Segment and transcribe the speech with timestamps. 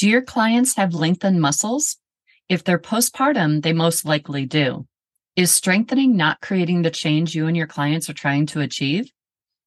[0.00, 1.98] Do your clients have lengthened muscles?
[2.48, 4.86] If they're postpartum, they most likely do.
[5.36, 9.12] Is strengthening not creating the change you and your clients are trying to achieve?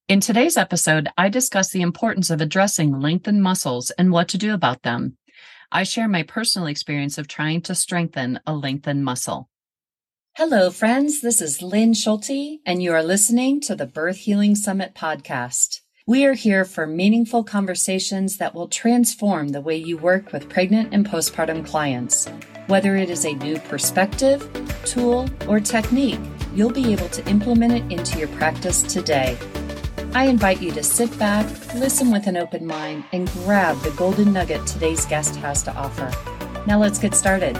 [0.08, 4.52] In today's episode, I discuss the importance of addressing lengthened muscles and what to do
[4.52, 5.18] about them.
[5.70, 9.48] I share my personal experience of trying to strengthen a lengthened muscle.
[10.34, 11.20] Hello, friends.
[11.20, 15.82] This is Lynn Schulte, and you are listening to the Birth Healing Summit podcast.
[16.06, 20.92] We are here for meaningful conversations that will transform the way you work with pregnant
[20.92, 22.28] and postpartum clients.
[22.66, 24.46] Whether it is a new perspective,
[24.84, 26.20] tool, or technique,
[26.54, 29.38] you'll be able to implement it into your practice today.
[30.12, 34.30] I invite you to sit back, listen with an open mind, and grab the golden
[34.30, 36.12] nugget today's guest has to offer.
[36.66, 37.54] Now let's get started.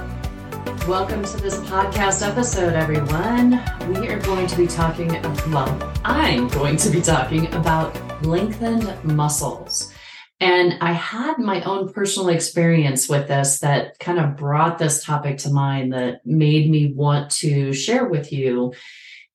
[0.87, 3.53] Welcome to this podcast episode, everyone.
[3.99, 5.09] We are going to be talking,
[5.51, 9.93] well, I'm going to be talking about lengthened muscles.
[10.41, 15.39] And I had my own personal experience with this that kind of brought this topic
[15.39, 18.75] to mind that made me want to share with you.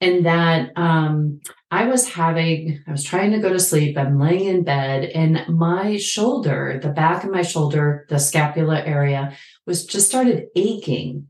[0.01, 3.97] And that um, I was having, I was trying to go to sleep.
[3.97, 9.35] I'm laying in bed, and my shoulder, the back of my shoulder, the scapula area,
[9.67, 11.27] was just started aching.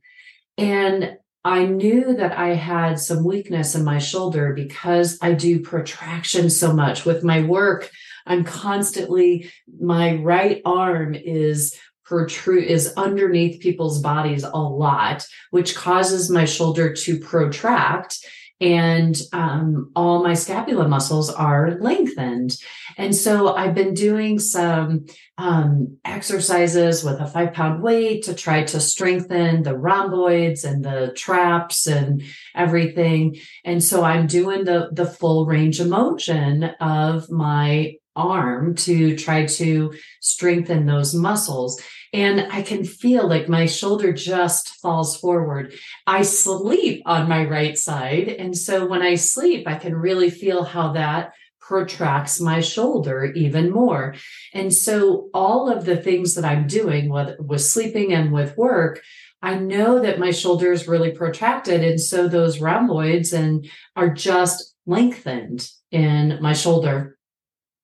[0.57, 6.49] And I knew that I had some weakness in my shoulder because I do protraction
[6.49, 7.89] so much with my work.
[8.25, 16.29] I'm constantly, my right arm is protrude is underneath people's bodies a lot, which causes
[16.29, 18.25] my shoulder to protract
[18.61, 22.57] and um, all my scapula muscles are lengthened.
[22.97, 25.05] And so I've been doing some
[25.37, 31.13] um, exercises with a five pound weight to try to strengthen the rhomboids and the
[31.15, 33.37] traps and everything.
[33.63, 39.45] And so I'm doing the, the full range of motion of my arm to try
[39.45, 41.81] to strengthen those muscles.
[42.11, 45.73] And I can feel like my shoulder just falls forward.
[46.07, 48.27] I sleep on my right side.
[48.27, 53.69] And so when I sleep, I can really feel how that protracts my shoulder even
[53.69, 54.15] more.
[54.55, 59.03] And so all of the things that I'm doing with, with sleeping and with work,
[59.43, 61.83] I know that my shoulder is really protracted.
[61.83, 67.18] And so those rhomboids and are just lengthened in my shoulder.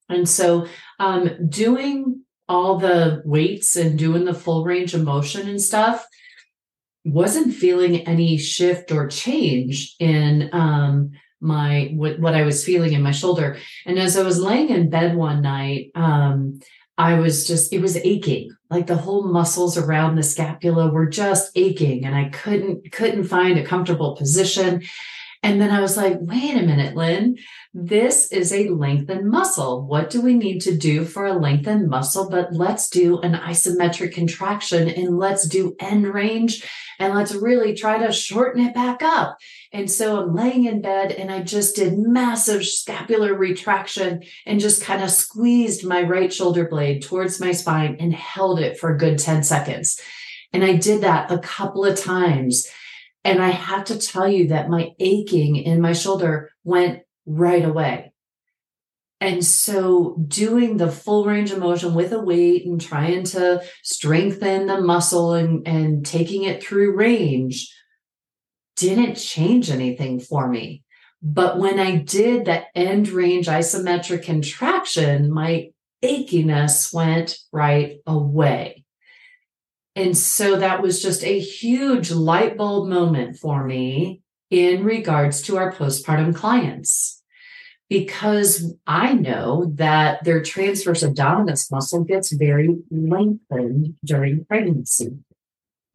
[0.09, 0.67] And so
[0.99, 6.05] um, doing all the weights and doing the full range of motion and stuff
[7.03, 13.01] wasn't feeling any shift or change in um, my what, what I was feeling in
[13.01, 13.57] my shoulder.
[13.85, 16.59] And as I was laying in bed one night, um,
[16.97, 18.49] I was just it was aching.
[18.69, 23.59] Like the whole muscles around the scapula were just aching and I couldn't couldn't find
[23.59, 24.83] a comfortable position.
[25.45, 27.37] And then I was like, wait a minute, Lynn,
[27.71, 29.85] this is a lengthened muscle.
[29.85, 32.31] What do we need to do for a lengthened muscle?
[32.31, 36.67] But let's do an isometric contraction and let's do end range
[36.97, 39.37] and let's really try to shorten it back up.
[39.71, 44.81] And so I'm laying in bed and I just did massive scapular retraction and just
[44.81, 48.97] kind of squeezed my right shoulder blade towards my spine and held it for a
[48.97, 50.01] good 10 seconds.
[50.53, 52.67] And I did that a couple of times.
[53.25, 58.13] And I have to tell you that my aching in my shoulder went right away.
[59.19, 64.67] And so doing the full range of motion with a weight and trying to strengthen
[64.67, 67.73] the muscle and, and taking it through range
[68.75, 70.83] didn't change anything for me.
[71.23, 75.71] But when I did that end range isometric contraction, my
[76.03, 78.84] achiness went right away.
[79.95, 85.57] And so that was just a huge light bulb moment for me in regards to
[85.57, 87.21] our postpartum clients.
[87.87, 95.19] Because I know that their transverse abdominis muscle gets very lengthened during pregnancy.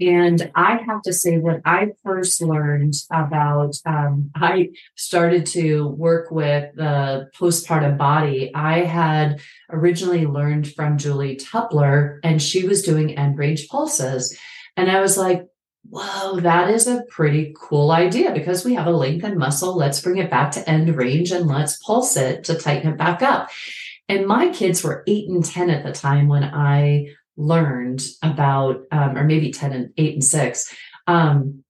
[0.01, 6.31] And I have to say, when I first learned about, um, I started to work
[6.31, 9.41] with the postpartum body, I had
[9.71, 14.37] originally learned from Julie Tupler, and she was doing end range pulses.
[14.77, 15.47] And I was like,
[15.89, 19.77] whoa, that is a pretty cool idea because we have a lengthened muscle.
[19.77, 23.23] Let's bring it back to end range and let's pulse it to tighten it back
[23.23, 23.51] up.
[24.09, 29.17] And my kids were eight and 10 at the time when I learned about, um,
[29.17, 30.75] or maybe 10 and 8 and 6,
[31.07, 31.65] um,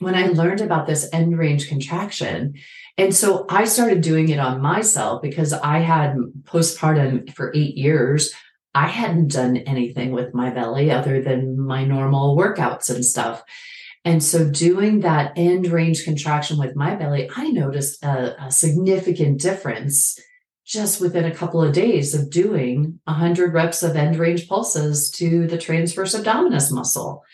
[0.00, 2.54] when I learned about this end range contraction.
[2.96, 8.32] And so I started doing it on myself because I had postpartum for eight years.
[8.74, 13.42] I hadn't done anything with my belly other than my normal workouts and stuff.
[14.04, 19.40] And so doing that end range contraction with my belly, I noticed a, a significant
[19.40, 20.18] difference
[20.70, 25.48] just within a couple of days of doing 100 reps of end range pulses to
[25.48, 27.24] the transverse abdominis muscle.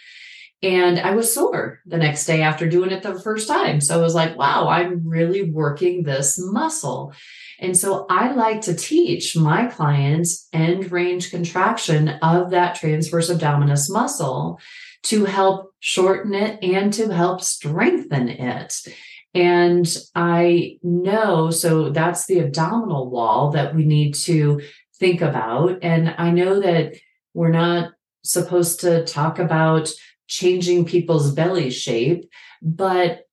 [0.63, 3.83] And I was sore the next day after doing it the first time.
[3.83, 7.13] So I was like, wow, I'm really working this muscle.
[7.61, 13.91] And so I like to teach my clients end range contraction of that transverse abdominis
[13.91, 14.59] muscle
[15.05, 18.75] to help shorten it and to help strengthen it.
[19.37, 24.63] And I know, so that's the abdominal wall that we need to
[24.99, 25.79] think about.
[25.83, 26.95] And I know that
[27.35, 27.93] we're not
[28.25, 29.91] supposed to talk about
[30.27, 32.31] changing people's belly shape,
[32.63, 33.25] but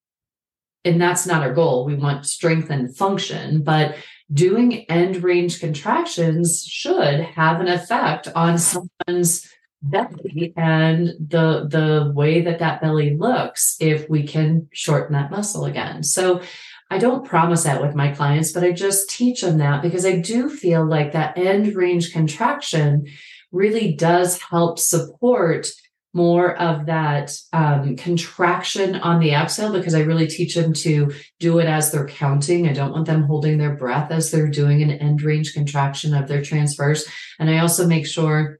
[0.84, 1.86] and that's not our goal.
[1.86, 3.96] We want strength and function, but
[4.34, 9.50] doing end range contractions should have an effect on someone's
[9.84, 15.66] belly and the the way that that belly looks if we can shorten that muscle
[15.66, 16.42] again so
[16.90, 20.16] i don't promise that with my clients but i just teach them that because i
[20.16, 23.06] do feel like that end range contraction
[23.52, 25.68] really does help support
[26.14, 31.58] more of that um, contraction on the exhale because I really teach them to do
[31.58, 32.68] it as they're counting.
[32.68, 36.28] I don't want them holding their breath as they're doing an end range contraction of
[36.28, 37.10] their transverse.
[37.40, 38.60] And I also make sure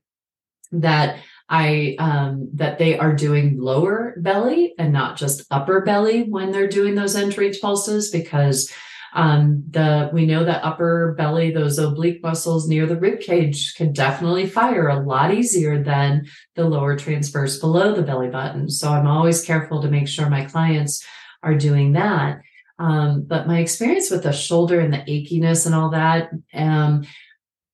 [0.74, 6.52] that I um, that they are doing lower belly and not just upper belly when
[6.52, 8.72] they're doing those end range pulses because
[9.14, 13.94] um, the we know that upper belly, those oblique muscles near the rib cage, can
[13.94, 16.26] definitely fire a lot easier than
[16.56, 18.70] the lower transverse below the belly button.
[18.70, 21.06] So I'm always careful to make sure my clients
[21.44, 22.42] are doing that.
[22.80, 27.06] Um, but my experience with the shoulder and the achiness and all that, um,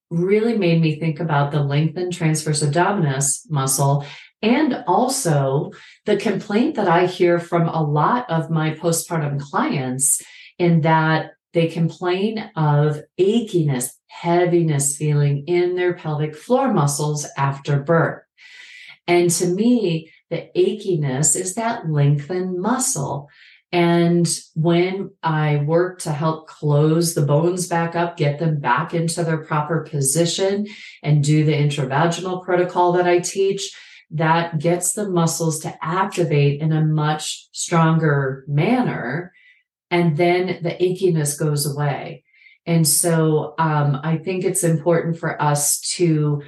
[0.10, 4.06] really made me think about the lengthened transverse abdominis muscle
[4.42, 5.72] and also
[6.06, 10.22] the complaint that I hear from a lot of my postpartum clients
[10.58, 18.24] in that they complain of achiness, heaviness feeling in their pelvic floor muscles after birth.
[19.08, 23.30] And to me, the achiness is that lengthened muscle
[23.72, 29.24] and when I work to help close the bones back up, get them back into
[29.24, 30.66] their proper position,
[31.04, 33.72] and do the intravaginal protocol that I teach,
[34.12, 39.34] that gets the muscles to activate in a much stronger manner.
[39.92, 42.24] And then the achiness goes away.
[42.66, 46.42] And so um, I think it's important for us to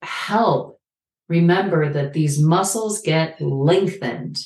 [0.00, 0.80] help
[1.28, 4.38] remember that these muscles get lengthened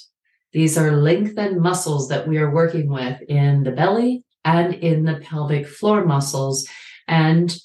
[0.52, 5.16] these are lengthened muscles that we are working with in the belly and in the
[5.16, 6.66] pelvic floor muscles.
[7.06, 7.56] And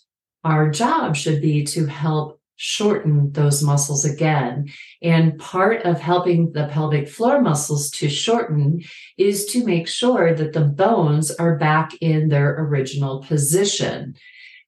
[0.44, 4.70] our job should be to help shorten those muscles again.
[5.02, 8.82] And part of helping the pelvic floor muscles to shorten
[9.18, 14.16] is to make sure that the bones are back in their original position.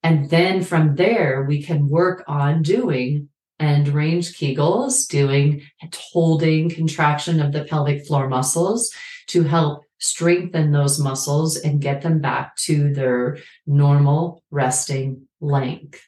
[0.04, 3.30] And then from there, we can work on doing
[3.60, 5.64] end range Kegels, doing
[5.94, 8.92] holding contraction of the pelvic floor muscles
[9.28, 16.02] to help strengthen those muscles and get them back to their normal resting length.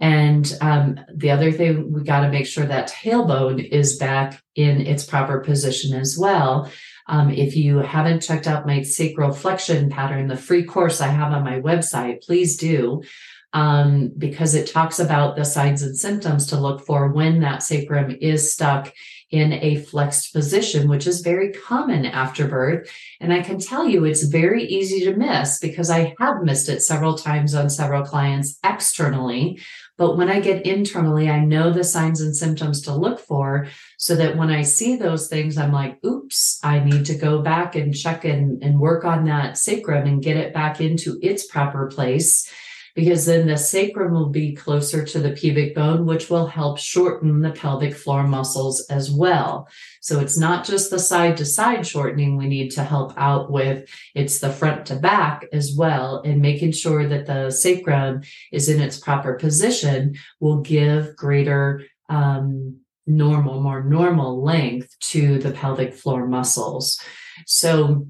[0.00, 4.80] And um, the other thing, we got to make sure that tailbone is back in
[4.80, 6.70] its proper position as well.
[7.06, 11.32] Um, if you haven't checked out my sacral flexion pattern, the free course I have
[11.32, 13.02] on my website, please do
[13.52, 18.16] um, because it talks about the signs and symptoms to look for when that sacrum
[18.20, 18.92] is stuck
[19.30, 22.90] in a flexed position, which is very common after birth.
[23.20, 26.82] And I can tell you it's very easy to miss because I have missed it
[26.82, 29.60] several times on several clients externally.
[29.96, 34.16] But when I get internally, I know the signs and symptoms to look for so
[34.16, 37.94] that when I see those things, I'm like, oops, I need to go back and
[37.94, 42.50] check and, and work on that sacrum and get it back into its proper place
[42.94, 47.40] because then the sacrum will be closer to the pubic bone, which will help shorten
[47.40, 49.68] the pelvic floor muscles as well.
[50.00, 53.88] So it's not just the side to side shortening we need to help out with,
[54.14, 56.22] it's the front to back as well.
[56.24, 62.80] And making sure that the sacrum is in its proper position will give greater um,
[63.06, 67.00] normal, more normal length to the pelvic floor muscles.
[67.46, 68.06] So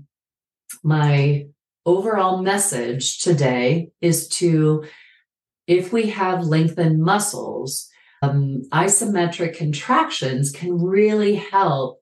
[0.83, 1.47] my
[1.87, 4.85] overall message today is to
[5.67, 7.89] if we have lengthened muscles,
[8.23, 12.01] um, isometric contractions can really help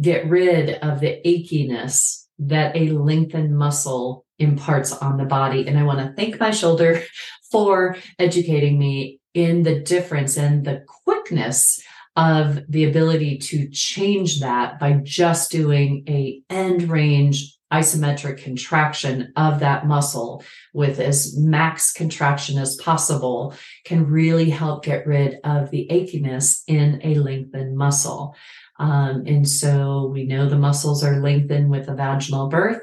[0.00, 5.66] get rid of the achiness that a lengthened muscle imparts on the body.
[5.66, 7.02] And I want to thank my shoulder
[7.50, 11.82] for educating me in the difference and the quickness
[12.14, 19.60] of the ability to change that by just doing a end range isometric contraction of
[19.60, 25.86] that muscle with as max contraction as possible can really help get rid of the
[25.90, 28.34] achiness in a lengthened muscle.
[28.78, 32.82] Um, and so we know the muscles are lengthened with a vaginal birth.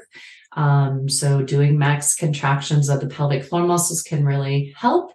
[0.52, 5.12] Um, so doing max contractions of the pelvic floor muscles can really help.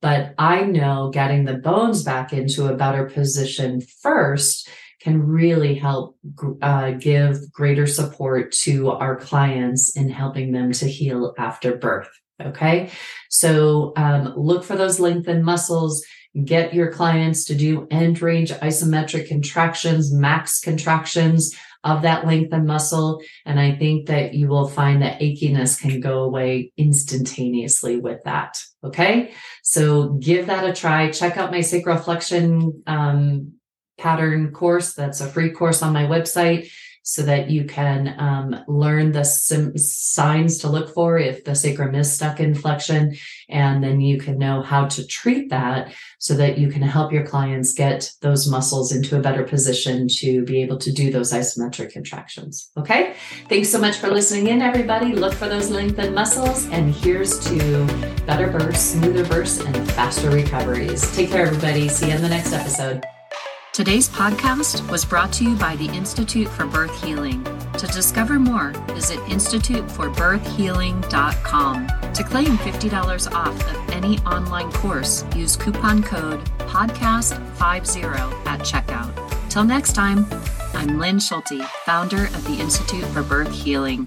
[0.00, 4.68] But I know getting the bones back into a better position first
[5.00, 6.16] can really help
[6.62, 12.08] uh, give greater support to our clients in helping them to heal after birth.
[12.40, 12.90] Okay.
[13.30, 16.04] So um, look for those lengthened muscles.
[16.44, 23.20] Get your clients to do end range isometric contractions, max contractions of that lengthened muscle.
[23.44, 28.60] And I think that you will find that achiness can go away instantaneously with that.
[28.84, 29.32] Okay.
[29.62, 31.10] So give that a try.
[31.10, 33.57] Check out my sacral flexion um,
[33.98, 34.94] pattern course.
[34.94, 36.70] That's a free course on my website
[37.08, 41.94] so that you can um, learn the sim- signs to look for if the sacrum
[41.94, 43.16] is stuck in flexion.
[43.48, 47.24] And then you can know how to treat that so that you can help your
[47.24, 51.92] clients get those muscles into a better position to be able to do those isometric
[51.92, 52.70] contractions.
[52.76, 53.14] Okay.
[53.48, 55.14] Thanks so much for listening in, everybody.
[55.14, 56.66] Look for those lengthened muscles.
[56.66, 57.86] And here's to
[58.26, 61.10] better bursts, smoother bursts, and faster recoveries.
[61.16, 61.88] Take care, everybody.
[61.88, 63.02] See you in the next episode.
[63.78, 67.44] Today's podcast was brought to you by the Institute for Birth Healing.
[67.74, 71.86] To discover more, visit instituteforbirthhealing.com.
[71.86, 79.14] To claim $50 off of any online course, use coupon code PODCAST50 at checkout.
[79.48, 80.26] Till next time,
[80.74, 84.06] I'm Lynn Schulte, founder of the Institute for Birth Healing.